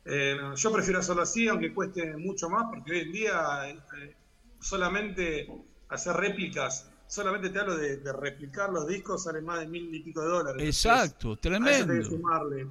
Eh, 0.09 0.37
yo 0.55 0.71
prefiero 0.71 0.99
hacerlo 0.99 1.23
así, 1.23 1.49
aunque 1.49 1.73
cueste 1.73 2.15
mucho 2.15 2.49
más, 2.49 2.65
porque 2.69 2.93
hoy 2.93 2.99
en 2.99 3.11
día 3.11 3.69
eh, 3.69 4.15
solamente 4.57 5.51
hacer 5.89 6.15
réplicas, 6.15 6.89
solamente 7.07 7.49
te 7.49 7.59
hablo 7.59 7.75
de, 7.75 7.99
replicar 8.13 8.69
los 8.69 8.87
discos, 8.87 9.23
sale 9.23 9.41
más 9.41 9.59
de 9.59 9.67
mil 9.67 9.93
y 9.93 9.99
pico 9.99 10.21
de 10.21 10.27
dólares. 10.27 10.63
Exacto, 10.63 11.35
tremendo. 11.35 11.85
Tenés 11.85 12.07
que 12.07 12.15
sumarle, 12.15 12.67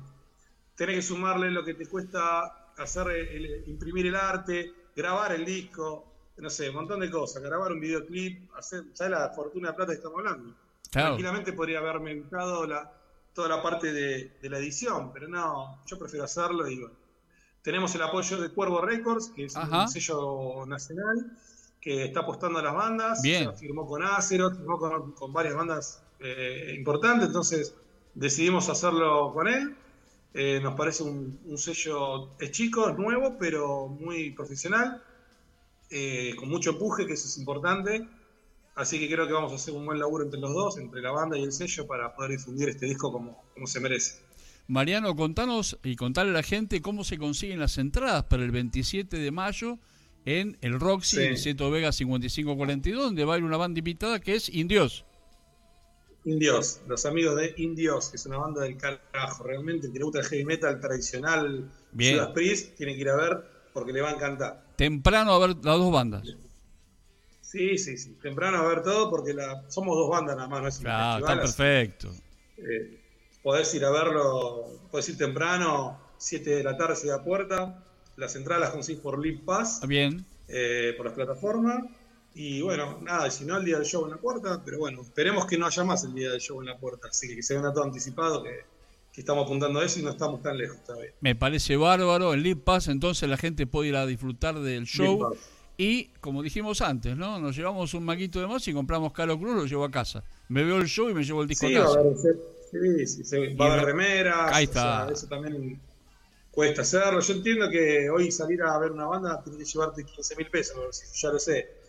tenés 0.74 0.96
que 0.96 1.02
sumarle 1.02 1.50
lo 1.50 1.62
que 1.62 1.74
te 1.74 1.86
cuesta 1.86 2.72
hacer 2.78 3.62
imprimir 3.66 4.06
el 4.06 4.16
arte, 4.16 4.72
grabar 4.94 5.32
el 5.32 5.44
disco, 5.44 6.06
no 6.38 6.48
sé, 6.48 6.70
un 6.70 6.76
montón 6.76 7.00
de 7.00 7.10
cosas, 7.10 7.42
grabar 7.42 7.70
un 7.72 7.80
videoclip, 7.80 8.50
hacer, 8.56 8.84
¿sabes 8.94 9.10
la 9.10 9.28
fortuna 9.28 9.70
de 9.70 9.74
plata 9.74 9.92
que 9.92 9.96
estamos 9.96 10.18
hablando? 10.20 10.54
Tranquilamente 10.90 11.52
podría 11.52 11.80
haberme 11.80 12.12
evitado 12.12 12.66
la, 12.66 12.90
toda 13.34 13.48
la 13.48 13.62
parte 13.62 13.92
de, 13.92 14.32
la 14.48 14.56
edición, 14.56 15.12
pero 15.12 15.28
no, 15.28 15.82
yo 15.84 15.98
prefiero 15.98 16.24
hacerlo 16.24 16.66
y 16.66 16.80
bueno. 16.80 17.05
Tenemos 17.66 17.92
el 17.96 18.02
apoyo 18.02 18.40
de 18.40 18.50
Cuervo 18.50 18.80
Records, 18.80 19.32
que 19.34 19.46
es 19.46 19.56
un 19.56 19.88
sello 19.88 20.64
nacional, 20.66 21.32
que 21.80 22.04
está 22.04 22.20
apostando 22.20 22.60
a 22.60 22.62
las 22.62 22.72
bandas. 22.72 23.22
Bien. 23.22 23.52
firmó 23.56 23.84
con 23.88 24.04
Acero, 24.04 24.52
firmó 24.52 24.78
con, 24.78 25.32
varias 25.32 25.56
bandas 25.56 26.00
eh, 26.20 26.76
importantes, 26.78 27.26
entonces 27.26 27.74
decidimos 28.14 28.68
hacerlo 28.68 29.32
con 29.34 29.48
él. 29.48 29.74
Eh, 30.32 30.60
nos 30.62 30.76
parece 30.76 31.02
un, 31.02 31.58
sello, 31.58 32.38
es 32.38 32.52
chico, 32.52 32.88
es 32.88 32.96
nuevo, 32.96 33.36
pero 33.36 33.88
muy 33.88 34.30
profesional, 34.30 35.02
eh, 35.90 36.36
con 36.38 36.48
mucho 36.48 36.70
empuje, 36.70 37.04
que 37.04 37.14
eso 37.14 37.26
es 37.26 37.36
importante. 37.36 38.08
Así 38.76 39.00
que 39.00 39.12
creo 39.12 39.26
que 39.26 39.32
vamos 39.32 39.50
a 39.50 39.56
hacer 39.56 39.74
un 39.74 39.84
buen 39.84 39.98
laburo 39.98 40.22
entre 40.22 40.38
los 40.38 40.54
dos, 40.54 40.78
entre 40.78 41.02
la 41.02 41.10
banda 41.10 41.36
y 41.36 41.42
el 41.42 41.50
sello, 41.50 41.84
para 41.84 42.14
poder 42.14 42.30
difundir 42.30 42.68
este 42.68 42.86
disco 42.86 43.10
como, 43.10 43.42
como 43.54 43.66
se 43.66 43.80
merece. 43.80 44.25
Mariano, 44.68 45.14
contanos 45.14 45.78
y 45.84 45.96
contarle 45.96 46.32
a 46.32 46.34
la 46.34 46.42
gente 46.42 46.82
cómo 46.82 47.04
se 47.04 47.18
consiguen 47.18 47.60
las 47.60 47.78
entradas 47.78 48.24
para 48.24 48.42
el 48.42 48.50
27 48.50 49.16
de 49.16 49.30
mayo 49.30 49.78
en 50.24 50.58
el 50.60 50.80
Roxy, 50.80 51.22
en 51.22 51.38
Seto 51.38 51.70
Vega 51.70 51.92
5542, 51.92 53.04
donde 53.04 53.24
va 53.24 53.34
a 53.34 53.38
ir 53.38 53.44
una 53.44 53.56
banda 53.56 53.78
invitada 53.78 54.20
que 54.20 54.34
es 54.34 54.48
Indios. 54.48 55.04
Indios, 56.24 56.80
los 56.88 57.06
amigos 57.06 57.36
de 57.36 57.54
Indios, 57.58 58.10
que 58.10 58.16
es 58.16 58.26
una 58.26 58.38
banda 58.38 58.62
del 58.62 58.76
carajo. 58.76 59.44
Realmente, 59.44 59.86
el 59.86 59.92
que 59.92 60.00
le 60.00 60.04
gusta 60.04 60.18
el 60.18 60.26
heavy 60.26 60.44
metal 60.44 60.80
tradicional, 60.80 61.70
Bien. 61.92 62.16
Judas 62.16 62.30
Priest, 62.34 62.76
tiene 62.76 62.94
que 62.96 63.02
ir 63.02 63.08
a 63.08 63.16
ver 63.16 63.44
porque 63.72 63.92
le 63.92 64.00
va 64.00 64.10
a 64.10 64.14
encantar. 64.14 64.64
Temprano 64.74 65.32
a 65.32 65.38
ver 65.38 65.50
las 65.50 65.78
dos 65.78 65.92
bandas. 65.92 66.26
Sí, 67.40 67.78
sí, 67.78 67.96
sí. 67.96 68.16
Temprano 68.20 68.58
a 68.58 68.66
ver 68.66 68.82
todo 68.82 69.08
porque 69.08 69.32
la... 69.32 69.70
somos 69.70 69.96
dos 69.96 70.10
bandas 70.10 70.34
nada 70.34 70.48
más, 70.48 70.62
no 70.62 70.68
es 70.68 70.78
Claro, 70.80 71.24
está 71.24 71.40
perfecto. 71.40 72.12
Eh, 72.56 73.05
podés 73.46 73.72
ir 73.74 73.84
a 73.84 73.92
verlo, 73.92 74.64
podés 74.90 75.08
ir 75.08 75.16
temprano, 75.16 76.00
7 76.16 76.50
de 76.50 76.64
la 76.64 76.76
tarde 76.76 76.96
se 76.96 77.06
da 77.06 77.22
puerta. 77.22 77.80
Las 78.16 78.34
entradas 78.34 78.60
las 78.60 78.70
conseguís 78.70 79.00
por 79.00 79.24
Leap 79.24 79.44
Pass. 79.44 79.82
Bien. 79.86 80.26
Eh, 80.48 80.94
por 80.96 81.06
las 81.06 81.14
plataformas. 81.14 81.84
Y 82.34 82.60
bueno, 82.62 82.98
nada, 83.02 83.30
si 83.30 83.44
no, 83.44 83.56
el 83.56 83.64
día 83.64 83.76
del 83.76 83.86
show 83.86 84.04
en 84.04 84.10
la 84.10 84.16
puerta, 84.16 84.60
pero 84.64 84.80
bueno, 84.80 85.00
esperemos 85.02 85.46
que 85.46 85.56
no 85.56 85.64
haya 85.64 85.84
más 85.84 86.02
el 86.02 86.12
día 86.12 86.32
del 86.32 86.40
show 86.40 86.60
en 86.60 86.66
la 86.66 86.76
puerta, 86.76 87.06
así 87.08 87.28
que, 87.36 87.40
se 87.40 87.56
vea 87.56 87.72
todo 87.72 87.84
anticipado, 87.84 88.42
que, 88.42 88.64
estamos 89.16 89.44
apuntando 89.44 89.78
a 89.78 89.84
eso 89.84 90.00
y 90.00 90.02
no 90.02 90.10
estamos 90.10 90.42
tan 90.42 90.58
lejos 90.58 90.82
todavía. 90.84 91.12
Me 91.20 91.36
parece 91.36 91.76
bárbaro, 91.76 92.34
en 92.34 92.42
Leap 92.42 92.64
Pass 92.64 92.88
entonces 92.88 93.28
la 93.28 93.36
gente 93.36 93.68
puede 93.68 93.90
ir 93.90 93.96
a 93.96 94.06
disfrutar 94.06 94.58
del 94.58 94.86
show 94.86 95.34
y, 95.78 96.08
como 96.20 96.42
dijimos 96.42 96.80
antes, 96.80 97.16
¿no? 97.16 97.38
Nos 97.38 97.56
llevamos 97.56 97.94
un 97.94 98.04
maquito 98.04 98.40
de 98.40 98.48
más 98.48 98.66
y 98.66 98.72
compramos 98.72 99.12
Caro 99.12 99.38
Cruz, 99.38 99.54
lo 99.54 99.66
llevo 99.66 99.84
a 99.84 99.90
casa. 99.90 100.24
Me 100.48 100.64
veo 100.64 100.78
el 100.78 100.88
show 100.88 101.08
y 101.08 101.14
me 101.14 101.22
llevo 101.22 101.42
el 101.42 101.48
disco 101.48 101.68
a 101.68 101.72
casa. 101.72 102.00
Sí, 103.06 103.24
sí, 103.24 103.54
va 103.54 103.66
a 103.66 103.72
haber 103.74 103.84
remeras, 103.86 104.52
ahí 104.52 104.64
está. 104.64 105.08
eso 105.12 105.26
también 105.26 105.80
cuesta 106.50 106.82
hacerlo. 106.82 107.20
Yo 107.20 107.34
entiendo 107.34 107.70
que 107.70 108.08
hoy 108.10 108.30
salir 108.30 108.62
a 108.62 108.78
ver 108.78 108.92
una 108.92 109.06
banda 109.06 109.42
tiene 109.42 109.58
que 109.58 109.64
llevarte 109.64 110.04
15 110.04 110.36
mil 110.36 110.50
pesos, 110.50 111.02
ya 111.14 111.30
lo 111.30 111.38
sé 111.38 111.86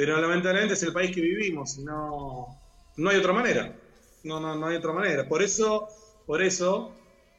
pero 0.00 0.18
lamentablemente 0.18 0.72
es 0.72 0.82
el 0.82 0.94
país 0.94 1.14
que 1.14 1.20
vivimos 1.20 1.76
y 1.76 1.84
no, 1.84 2.58
no 2.96 3.10
hay 3.10 3.18
otra 3.18 3.34
manera. 3.34 3.76
No, 4.24 4.40
no, 4.40 4.54
no 4.56 4.66
hay 4.66 4.76
otra 4.76 4.92
manera. 4.92 5.28
Por 5.28 5.42
eso, 5.42 5.88
por 6.24 6.42
eso 6.42 6.94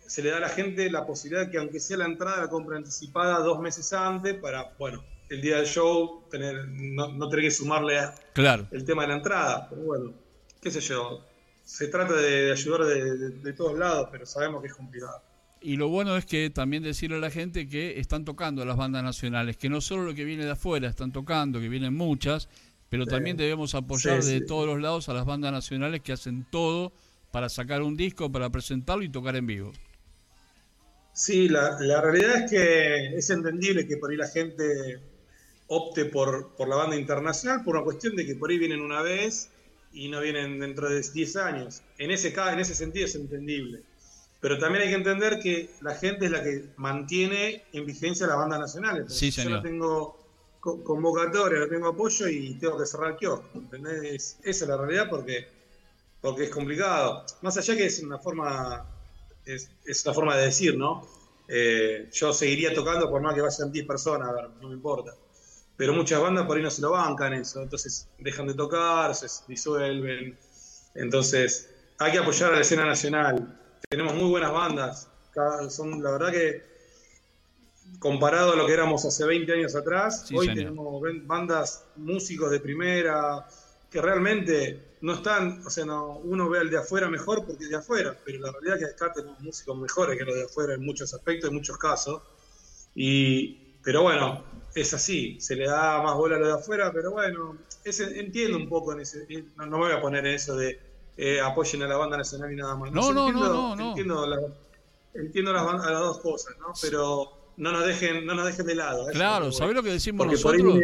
se 0.06 0.22
le 0.22 0.30
da 0.30 0.38
a 0.38 0.42
la 0.42 0.50
gente 0.50 0.92
la 0.92 1.06
posibilidad 1.08 1.46
de 1.46 1.52
que 1.52 1.58
aunque 1.58 1.80
sea 1.80 1.98
la 1.98 2.06
entrada 2.06 2.42
la 2.42 2.50
compra 2.50 2.78
anticipada 2.78 3.40
dos 3.40 3.60
meses 3.60 3.92
antes 3.94 4.36
para, 4.36 4.76
bueno, 4.78 5.04
el 5.30 5.42
día 5.42 5.58
del 5.58 5.66
show 5.66 6.24
tener, 6.30 6.68
no, 6.68 7.30
tener 7.30 7.46
que 7.46 7.50
sumarle 7.50 7.98
claro. 8.34 8.68
el 8.70 8.86
tema 8.86 9.04
de 9.04 9.08
la 9.08 9.16
entrada. 9.16 9.68
Pero 9.68 9.82
bueno, 9.82 10.14
qué 10.62 10.70
sé 10.70 10.82
yo, 10.82 11.26
se 11.72 11.88
trata 11.88 12.14
de, 12.14 12.52
ayudar 12.52 12.86
de 12.86 13.54
todos 13.54 13.80
lados, 13.80 14.10
pero 14.12 14.26
sabemos 14.26 14.62
que 14.62 14.68
es 14.68 14.74
complicado. 14.74 15.22
Y 15.62 15.78
lo 15.78 15.88
bueno 15.88 16.18
es 16.18 16.26
que 16.26 16.50
también 16.50 16.84
decirle 16.84 17.16
a 17.16 17.20
la 17.20 17.32
gente 17.32 17.70
que 17.70 17.98
están 17.98 18.26
tocando 18.26 18.66
las 18.66 18.76
bandas 18.76 19.04
nacionales, 19.04 19.56
que 19.56 19.70
no 19.70 19.80
solo 19.80 20.04
lo 20.04 20.14
que 20.14 20.26
viene 20.26 20.44
de 20.44 20.52
afuera 20.52 20.90
están 20.90 21.14
tocando, 21.14 21.62
que 21.62 21.70
vienen 21.70 21.94
muchas, 21.94 22.50
pero 22.90 23.06
también 23.06 23.38
debemos 23.38 23.74
apoyar 23.74 24.22
de 24.22 24.42
todos 24.42 24.66
los 24.66 24.82
lados 24.82 25.08
a 25.08 25.14
las 25.14 25.26
bandas 25.26 25.54
nacionales 25.54 26.02
que 26.02 26.12
hacen 26.12 26.46
todo 26.52 26.92
para 27.32 27.48
sacar 27.48 27.84
un 27.84 27.96
disco, 27.96 28.30
para 28.30 28.50
presentarlo 28.50 29.04
y 29.04 29.10
tocar 29.10 29.38
en 29.38 29.48
vivo. 29.48 29.72
Sí, 31.14 31.48
la, 31.48 31.78
realidad 32.02 32.44
es 32.44 32.52
que 32.52 33.18
es 33.18 33.30
entendible 33.30 33.88
que 33.88 33.96
por 33.96 34.12
ahí 34.12 34.18
la 34.18 34.28
gente 34.28 35.00
opte 35.68 36.04
por, 36.04 36.54
por 36.58 36.68
la 36.68 36.76
banda 36.76 36.98
internacional 36.98 37.64
por 37.64 37.78
una 37.78 37.86
cuestión 37.86 38.18
de 38.18 38.26
que 38.26 38.36
por 38.36 38.50
ahí 38.50 38.58
vienen 38.58 38.82
una 38.82 39.02
vez 39.02 39.50
y 39.94 40.10
no 40.10 40.22
vienen 40.22 40.60
dentro 40.60 40.90
de 40.90 41.02
10 41.02 41.36
años. 41.38 41.82
En 41.98 42.12
ese, 42.12 42.34
en 42.34 42.60
ese 42.60 42.76
sentido 42.76 43.06
es 43.06 43.16
entendible. 43.16 43.84
Pero 44.40 44.58
también 44.58 44.84
hay 44.84 44.90
que 44.90 44.96
entender 44.96 45.40
que 45.40 45.70
la 45.82 45.94
gente 45.96 46.26
es 46.26 46.32
la 46.32 46.44
que 46.44 46.66
mantiene 46.78 47.64
en 47.74 47.86
vigencia 47.86 48.26
las 48.26 48.38
bandas 48.38 48.60
nacionales. 48.60 49.14
Sí, 49.14 49.32
señor. 49.32 49.52
Yo 49.52 49.56
no 49.58 49.62
tengo 49.62 50.22
convocatoria, 50.84 51.60
no 51.60 51.68
tengo 51.68 51.90
apoyo 51.90 52.28
y 52.28 52.56
tengo 52.56 52.78
que 52.78 52.86
cerrar 52.86 53.12
el 53.12 53.18
kiosco. 53.18 53.50
¿entendés? 53.54 54.38
Esa 54.44 54.64
es 54.66 54.70
la 54.70 54.78
realidad 54.78 55.08
porque, 55.10 55.48
porque 56.22 56.46
es 56.46 56.50
complicado. 56.50 57.24
Más 57.42 57.58
allá 57.58 57.76
que 57.76 57.86
es 57.86 58.02
una 58.02 58.18
forma, 58.18 58.86
es, 59.46 59.70
una 60.06 60.14
forma 60.14 60.36
de 60.38 60.46
decir, 60.46 60.76
¿no? 60.76 61.08
Eh, 61.48 62.10
yo 62.12 62.34
seguiría 62.34 62.74
tocando 62.74 63.10
por 63.10 63.22
más 63.22 63.36
que 63.36 63.42
vayan 63.42 63.72
10 63.72 63.86
personas, 63.86 64.30
a 64.30 64.34
ver, 64.34 64.50
no 64.62 64.70
me 64.70 64.74
importa. 64.74 65.14
Pero 65.82 65.96
muchas 65.96 66.22
bandas 66.22 66.46
por 66.46 66.58
ahí 66.58 66.62
no 66.62 66.70
se 66.70 66.80
lo 66.80 66.92
bancan 66.92 67.34
eso, 67.34 67.60
entonces 67.60 68.08
dejan 68.20 68.46
de 68.46 68.54
tocar, 68.54 69.16
se 69.16 69.26
disuelven. 69.48 70.38
Entonces, 70.94 71.74
hay 71.98 72.12
que 72.12 72.20
apoyar 72.20 72.52
a 72.52 72.58
la 72.58 72.62
escena 72.62 72.86
nacional 72.86 73.58
tenemos 73.90 74.14
muy 74.14 74.30
buenas 74.30 74.52
bandas. 74.52 75.10
Son, 75.70 76.04
la 76.04 76.12
verdad 76.12 76.32
que, 76.32 76.62
comparado 77.98 78.54
a 78.54 78.56
lo 78.56 78.68
que 78.68 78.74
éramos 78.74 79.04
hace 79.06 79.26
20 79.26 79.52
años 79.54 79.76
atrás, 79.76 80.30
hoy 80.36 80.54
tenemos 80.54 81.02
bandas, 81.26 81.86
músicos 81.96 82.52
de 82.52 82.60
primera, 82.60 83.48
que 83.90 84.00
realmente 84.04 84.98
no 85.02 85.16
están, 85.16 85.66
o 85.66 85.70
sea, 85.72 85.86
no, 85.86 86.20
uno 86.20 86.48
ve 86.48 86.60
al 86.60 86.70
de 86.70 86.78
afuera 86.78 87.10
mejor 87.10 87.44
porque 87.44 87.64
es 87.64 87.72
de 87.72 87.78
afuera, 87.78 88.16
pero 88.24 88.40
la 88.40 88.52
realidad 88.52 88.76
es 88.76 88.84
que 88.84 89.04
acá 89.04 89.14
tenemos 89.14 89.40
músicos 89.40 89.76
mejores 89.80 90.16
que 90.16 90.26
los 90.26 90.36
de 90.36 90.44
afuera 90.44 90.76
en 90.76 90.86
muchos 90.86 91.12
aspectos, 91.12 91.50
en 91.50 91.56
muchos 91.56 91.80
casos. 91.80 92.22
Y, 92.94 93.78
pero 93.84 94.04
bueno, 94.04 94.61
es 94.76 94.94
así, 94.94 95.40
se 95.40 95.56
le 95.56 95.66
da 95.66 96.02
más 96.02 96.16
bola 96.16 96.38
a 96.38 96.40
lo 96.40 96.48
de 96.48 96.54
afuera, 96.54 96.92
pero 96.94 97.12
bueno, 97.12 97.58
entiendo 97.84 98.58
un 98.58 98.70
poco, 98.70 98.94
en 98.94 99.02
ese, 99.02 99.26
no, 99.58 99.66
no 99.66 99.78
me 99.78 99.86
voy 99.86 99.94
a 99.94 100.02
poner 100.02 100.26
en 100.26 100.36
eso 100.36 100.56
de 100.56 100.80
eh, 101.18 101.40
apoyen 101.42 101.84
a 101.84 101.88
la 101.88 101.98
banda 101.98 102.18
nacional 102.18 102.52
y 102.52 102.56
nada 102.56 102.76
más. 102.76 102.92
No, 102.92 103.12
no, 103.12 103.32
no, 103.32 103.76
no, 103.76 103.90
Entiendo, 103.90 104.54
entiendo 105.14 105.54
las, 105.54 105.66
las, 105.66 106.00
dos 106.00 106.20
cosas, 106.20 106.56
¿no? 106.60 106.68
Pero 106.82 107.32
no 107.58 107.72
nos 107.72 107.86
dejen, 107.86 108.26
no 108.26 108.34
nos 108.34 108.46
dejen 108.46 108.66
de 108.66 108.76
lado. 108.76 109.10
¿eh? 109.10 109.14
Claro, 109.14 109.52
¿sabés 109.52 109.76
lo 109.76 109.84
que 109.84 109.92
decimos 109.92 110.26
nosotros? 110.26 110.80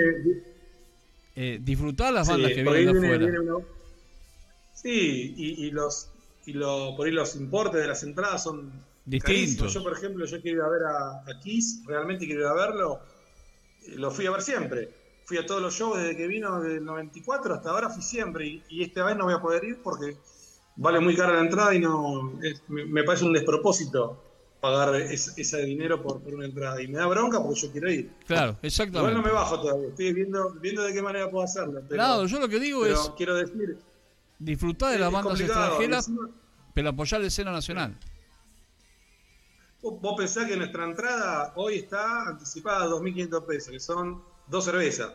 eh, 1.36 1.60
disfrutar 1.62 2.14
las 2.14 2.28
bandas 2.28 2.52
que 2.52 2.64
vienen 2.64 2.94
de 2.94 3.00
afuera. 3.00 3.64
Sí, 4.74 5.34
y, 5.38 5.72
los 5.72 6.10
y 6.46 6.54
lo, 6.54 6.96
por 6.96 7.08
ahí 7.08 7.14
los 7.14 7.36
importes 7.36 7.82
de 7.82 7.88
las 7.88 8.04
entradas 8.04 8.44
son 8.44 8.72
distintos. 9.06 9.74
Yo, 9.74 9.82
por 9.82 9.94
ejemplo, 9.94 10.26
yo 10.26 10.42
quiero 10.42 10.58
ir 10.58 10.64
a 10.64 10.70
ver 10.70 10.84
a, 10.84 11.10
a 11.32 11.40
Kiss, 11.42 11.84
realmente 11.88 12.26
quiero 12.26 12.42
ir 12.42 12.48
a 12.48 12.54
verlo. 12.54 13.00
Lo 13.96 14.12
fui 14.12 14.26
a 14.26 14.32
ver 14.32 14.42
siempre 14.42 14.90
fui 15.28 15.38
a 15.38 15.46
todos 15.46 15.62
los 15.62 15.74
shows 15.74 15.98
desde 15.98 16.16
que 16.16 16.26
vino 16.26 16.62
del 16.62 16.86
94 16.86 17.56
hasta 17.56 17.70
ahora, 17.70 17.90
fui 17.90 18.02
siempre. 18.02 18.64
Y, 18.70 18.82
esta 18.82 19.04
vez 19.04 19.18
no 19.18 19.26
voy 19.26 19.34
a 19.34 19.42
poder 19.42 19.64
ir 19.66 19.82
porque 19.84 20.16
vale 20.78 21.02
muy 21.02 21.16
cara 21.18 21.34
la 21.34 21.42
entrada 21.42 21.76
y 21.76 21.80
no 21.80 22.34
me, 22.70 23.04
parece 23.04 23.26
un 23.26 23.34
despropósito 23.34 24.24
pagar 24.62 24.96
ese 24.96 25.66
dinero 25.66 26.02
por, 26.02 26.22
una 26.34 26.46
entrada. 26.46 26.82
Y 26.82 26.88
me 26.88 26.98
da 26.98 27.08
bronca 27.08 27.44
porque 27.44 27.60
yo 27.60 27.72
quiero 27.74 27.92
ir. 27.92 28.10
Claro, 28.26 28.58
exactamente. 28.62 29.12
Igual 29.12 29.22
no 29.22 29.28
me 29.28 29.34
bajo 29.34 29.60
todavía, 29.60 29.90
estoy 29.90 30.14
viendo, 30.14 30.52
viendo 30.62 30.84
de 30.84 30.94
qué 30.94 31.02
manera 31.02 31.30
puedo 31.30 31.44
hacerlo. 31.44 31.82
claro, 31.90 32.26
yo 32.26 32.40
lo 32.40 32.48
que 32.48 32.60
digo 32.62 32.86
es. 32.86 33.12
Quiero 33.18 33.36
decir. 33.36 33.78
Disfrutar 34.40 34.94
de 34.94 35.00
las 35.00 35.12
bandas 35.12 35.42
extranjeras, 35.42 36.10
pero 36.74 36.90
apoyar 36.90 37.20
la 37.20 37.28
escena 37.28 37.52
nacional. 37.52 37.98
Vos 39.82 40.16
pensás 40.18 40.48
que 40.48 40.58
nuestra 40.58 40.86
entrada 40.86 41.54
hoy 41.56 41.76
está 41.76 42.28
anticipada 42.28 42.86
a 42.86 42.88
2.500 42.88 43.46
pesos, 43.46 43.72
que 43.72 43.80
son 43.80 44.24
dos 44.48 44.66
cervezas. 44.66 45.14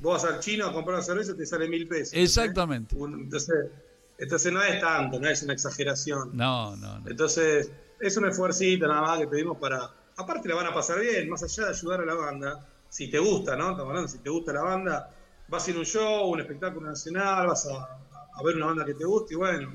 Vos 0.00 0.22
vas 0.22 0.32
al 0.32 0.40
chino 0.40 0.66
a 0.66 0.72
comprar 0.72 0.96
una 0.96 1.04
cerveza 1.04 1.32
y 1.32 1.36
te 1.36 1.46
sale 1.46 1.68
mil 1.68 1.86
pesos. 1.86 2.14
Exactamente. 2.14 2.96
entonces, 2.96 3.70
entonces 4.18 4.52
no 4.52 4.62
es 4.62 4.80
tanto, 4.80 5.20
no 5.20 5.28
es 5.28 5.42
una 5.42 5.52
exageración. 5.52 6.36
No, 6.36 6.76
no, 6.76 6.98
no. 7.00 7.08
Entonces, 7.08 7.70
es 8.00 8.16
un 8.16 8.26
esfuercito 8.26 8.86
nada 8.86 9.02
más 9.02 9.18
que 9.18 9.26
pedimos 9.26 9.58
para. 9.58 9.90
Aparte, 10.16 10.48
la 10.48 10.56
van 10.56 10.66
a 10.66 10.74
pasar 10.74 11.00
bien, 11.00 11.28
más 11.28 11.42
allá 11.42 11.64
de 11.64 11.70
ayudar 11.70 12.00
a 12.00 12.04
la 12.04 12.14
banda. 12.14 12.66
Si 12.88 13.10
te 13.10 13.18
gusta, 13.18 13.54
¿no? 13.54 13.70
Estamos 13.70 13.90
hablando, 13.90 14.08
si 14.08 14.18
te 14.18 14.30
gusta 14.30 14.52
la 14.52 14.62
banda, 14.62 15.14
vas 15.48 15.66
a 15.66 15.70
ir 15.70 15.76
a 15.76 15.80
un 15.80 15.84
show, 15.84 16.30
un 16.30 16.40
espectáculo 16.40 16.88
nacional, 16.88 17.46
vas 17.46 17.66
a, 17.66 18.42
ver 18.42 18.56
una 18.56 18.66
banda 18.66 18.84
que 18.84 18.94
te 18.94 19.04
guste 19.04 19.34
y 19.34 19.36
bueno, 19.36 19.70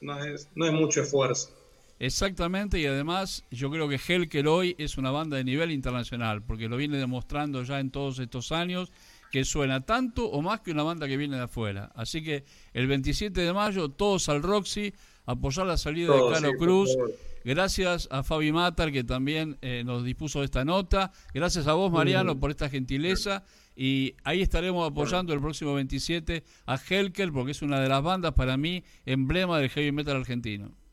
no 0.00 0.24
es, 0.24 0.48
no 0.54 0.66
es 0.66 0.72
mucho 0.72 1.02
esfuerzo. 1.02 1.50
Exactamente, 1.98 2.78
y 2.78 2.86
además 2.86 3.44
yo 3.50 3.70
creo 3.70 3.88
que 3.88 3.98
Helker 3.98 4.46
hoy 4.48 4.74
es 4.78 4.98
una 4.98 5.10
banda 5.10 5.38
de 5.38 5.44
nivel 5.44 5.70
internacional, 5.70 6.42
porque 6.42 6.68
lo 6.68 6.76
viene 6.76 6.98
demostrando 6.98 7.62
ya 7.62 7.80
en 7.80 7.90
todos 7.90 8.18
estos 8.18 8.52
años, 8.52 8.92
que 9.32 9.44
suena 9.44 9.80
tanto 9.80 10.26
o 10.26 10.42
más 10.42 10.60
que 10.60 10.70
una 10.70 10.82
banda 10.82 11.08
que 11.08 11.16
viene 11.16 11.36
de 11.36 11.44
afuera. 11.44 11.90
Así 11.94 12.22
que 12.22 12.44
el 12.74 12.86
27 12.86 13.40
de 13.40 13.52
mayo, 13.52 13.88
todos 13.88 14.28
al 14.28 14.42
Roxy, 14.42 14.92
apoyar 15.24 15.66
la 15.66 15.76
salida 15.76 16.14
de 16.14 16.32
Caro 16.32 16.52
Cruz. 16.58 16.96
Gracias 17.44 18.08
a 18.10 18.22
Fabi 18.22 18.52
Matar, 18.52 18.92
que 18.92 19.04
también 19.04 19.56
eh, 19.62 19.82
nos 19.84 20.04
dispuso 20.04 20.42
esta 20.42 20.64
nota. 20.64 21.12
Gracias 21.32 21.66
a 21.66 21.74
vos, 21.74 21.92
Mariano, 21.92 22.38
por 22.38 22.50
esta 22.50 22.68
gentileza. 22.68 23.44
y 23.76 24.14
ahí 24.24 24.42
estaremos 24.42 24.90
apoyando 24.90 25.34
el 25.34 25.40
próximo 25.40 25.74
27 25.74 26.42
a 26.66 26.78
Helker 26.78 27.30
porque 27.30 27.52
es 27.52 27.62
una 27.62 27.78
de 27.80 27.88
las 27.88 28.02
bandas 28.02 28.32
para 28.32 28.56
mí 28.56 28.82
emblema 29.04 29.58
del 29.58 29.70
heavy 29.70 29.92
metal 29.92 30.16
argentino. 30.16 30.85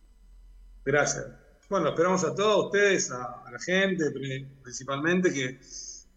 Gracias. 0.85 1.25
Bueno, 1.69 1.89
esperamos 1.89 2.23
a 2.23 2.35
todos 2.35 2.65
ustedes, 2.65 3.09
a, 3.11 3.43
la 3.51 3.59
gente 3.59 4.11
principalmente, 4.61 5.33
que, 5.33 5.59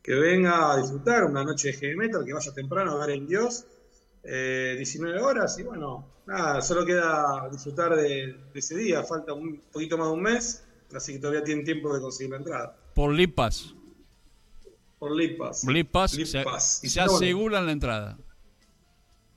que, 0.03 0.15
venga 0.15 0.73
a 0.73 0.77
disfrutar 0.77 1.25
una 1.25 1.45
noche 1.45 1.69
de 1.69 1.75
heavy 1.75 1.97
metal, 1.97 2.25
que 2.25 2.33
vaya 2.33 2.53
temprano 2.53 2.93
a 2.93 3.07
ver 3.07 3.17
el 3.17 3.27
Dios, 3.27 3.65
19 4.23 5.19
eh, 5.19 5.23
horas, 5.23 5.59
y 5.59 5.63
bueno, 5.63 6.21
nada, 6.27 6.61
solo 6.61 6.85
queda 6.85 7.49
disfrutar 7.51 7.95
de, 7.95 8.37
ese 8.55 8.77
día, 8.77 9.05
falta 9.05 9.33
un 9.33 9.63
poquito 9.73 9.97
más 9.97 10.09
de 10.09 10.13
un 10.15 10.23
mes, 10.23 10.65
así 10.93 11.15
que 11.15 11.21
todavía 11.21 11.45
tienen 11.45 11.65
tiempo 11.65 11.95
de 11.95 12.01
conseguir 12.01 12.33
la 12.33 12.39
entrada. 12.39 12.77
Por 12.95 13.13
Lipas. 13.13 13.75
Por 14.99 15.13
Lipas. 15.15 15.65
Lipas, 15.65 16.11
se, 16.11 16.89
se 16.89 17.01
aseguran 17.01 17.67
la 17.67 17.73
entrada. 17.73 18.19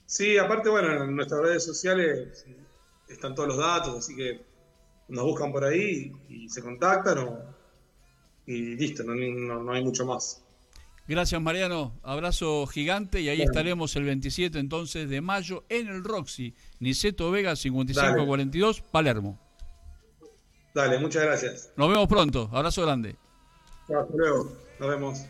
Sí, 0.06 0.40
aparte, 0.40 0.70
bueno, 0.70 1.04
en 1.04 1.16
nuestras 1.16 1.42
redes 1.42 1.64
sociales 1.64 2.46
están 3.08 3.36
todos 3.36 3.50
los 3.50 3.58
datos, 3.58 3.96
así 3.96 4.16
que 4.16 4.49
nos 5.10 5.26
buscan 5.26 5.52
por 5.52 5.64
ahí 5.64 6.12
y 6.30 6.50
se 6.50 6.62
contactan 6.62 7.18
y 8.46 8.76
listo, 8.76 9.04
no, 9.04 9.72
hay 9.72 9.84
mucho 9.84 10.06
más. 10.06 10.44
Gracias 11.08 11.42
Mariano, 11.42 11.94
abrazo 12.04 12.66
gigante 12.68 13.22
y 13.22 13.30
ahí 13.30 13.42
estaremos 13.42 13.96
el 13.96 14.04
27 14.04 14.60
entonces 14.60 15.10
de 15.10 15.22
mayo 15.22 15.64
en 15.70 15.88
el 15.88 16.04
Roxy, 16.04 16.54
Niceto 16.80 17.32
Vega 17.32 17.56
5542, 17.56 18.82
Palermo. 18.82 19.40
Dale, 20.74 21.00
muchas 21.00 21.24
gracias. 21.24 21.74
Nos 21.76 21.90
vemos 21.90 22.08
pronto, 22.08 22.50
abrazo 22.52 22.84
grande. 22.84 23.16
Hasta 23.84 24.16
luego, 24.16 24.52
nos 24.80 24.90
vemos. 24.90 25.26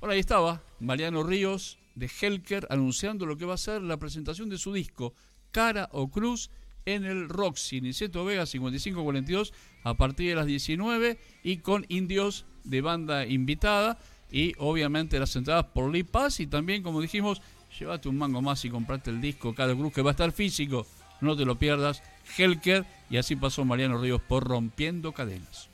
Bueno, 0.00 0.12
ahí 0.12 0.20
estaba 0.20 0.62
Mariano 0.80 1.22
Ríos 1.22 1.78
de 1.94 2.08
Helker 2.08 2.66
anunciando 2.70 3.24
lo 3.24 3.36
que 3.36 3.44
va 3.44 3.54
a 3.54 3.58
ser 3.58 3.82
la 3.82 3.96
presentación 3.98 4.48
de 4.48 4.58
su 4.58 4.72
disco, 4.72 5.14
Cara 5.52 5.88
o 5.92 6.10
Cruz, 6.10 6.50
en 6.86 7.04
el 7.04 7.28
Roxy, 7.28 7.80
Niceto 7.80 8.24
Vega 8.24 8.46
5542, 8.46 9.52
a 9.82 9.94
partir 9.94 10.30
de 10.30 10.36
las 10.36 10.46
19 10.46 11.18
y 11.42 11.58
con 11.58 11.86
indios 11.88 12.46
de 12.64 12.80
banda 12.80 13.26
invitada 13.26 13.98
y 14.30 14.54
obviamente 14.58 15.18
las 15.18 15.36
entradas 15.36 15.66
por 15.66 15.92
Lee 15.92 16.02
Pass 16.02 16.40
y 16.40 16.46
también, 16.46 16.82
como 16.82 17.00
dijimos, 17.00 17.40
llévate 17.78 18.08
un 18.08 18.18
mango 18.18 18.42
más 18.42 18.64
y 18.64 18.70
comprate 18.70 19.10
el 19.10 19.20
disco 19.20 19.54
cada 19.54 19.74
Cruz 19.74 19.92
que 19.92 20.02
va 20.02 20.10
a 20.10 20.12
estar 20.12 20.32
físico, 20.32 20.86
no 21.20 21.36
te 21.36 21.44
lo 21.44 21.58
pierdas, 21.58 22.02
Helker 22.36 22.84
y 23.10 23.16
así 23.16 23.36
pasó 23.36 23.64
Mariano 23.64 23.98
Ríos 23.98 24.20
por 24.22 24.44
Rompiendo 24.44 25.12
Cadenas. 25.12 25.73